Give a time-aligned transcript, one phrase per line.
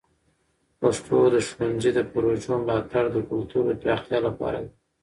[0.79, 4.71] پښتو د ښونځي د پروژو ملاتړ د کلتور د پراختیا لپاره ده.